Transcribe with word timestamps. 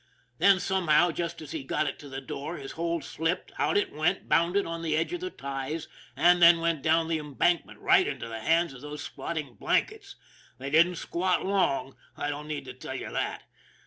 Then, 0.39 0.59
some 0.59 0.87
how, 0.87 1.11
just 1.11 1.43
as 1.43 1.51
he 1.51 1.63
got 1.63 1.85
it 1.85 1.99
to 1.99 2.09
the 2.09 2.21
door, 2.21 2.57
his 2.57 2.71
hold 2.71 3.03
slipped, 3.03 3.51
out 3.59 3.77
it 3.77 3.93
went, 3.93 4.27
bounded 4.27 4.65
on 4.65 4.81
the 4.81 4.97
edge 4.97 5.13
of 5.13 5.21
the 5.21 5.29
ties, 5.29 5.87
and 6.15 6.41
then 6.41 6.59
went 6.59 6.81
down 6.81 7.07
the 7.07 7.19
embankment 7.19 7.77
right 7.79 8.07
into 8.07 8.27
the 8.27 8.39
hands 8.41 8.73
of 8.73 8.81
those 8.81 9.03
squatting" 9.03 9.53
blankets." 9.59 10.15
They 10.57 10.71
didn't 10.71 10.95
squat 10.95 11.45
long; 11.45 11.95
I 12.17 12.29
don't 12.31 12.47
need 12.47 12.65
to 12.65 12.73
tell 12.73 12.95
you 12.95 13.11
that. 13.11 13.43